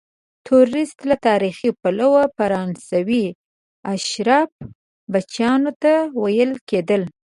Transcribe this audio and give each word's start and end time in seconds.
توریست 0.45 0.99
له 1.09 1.15
تاریخي 1.27 1.69
پلوه 1.81 2.23
فرانسوي 2.37 3.25
اشرافو 3.93 4.59
بچیانو 5.11 5.71
ته 5.81 5.93
ویل 6.21 6.51
کیدل. 6.69 7.03